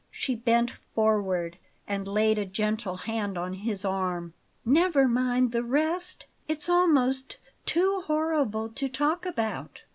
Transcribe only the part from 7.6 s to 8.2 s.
too